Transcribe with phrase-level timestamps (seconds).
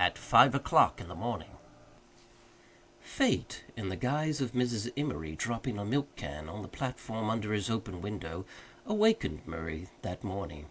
[0.00, 1.56] At Five O'Clock in the Morning
[3.00, 4.90] Fate, in the guise of Mrs.
[4.96, 8.44] Emory dropping a milk can on the platform under his open window,
[8.86, 10.66] awakened Murray that morning.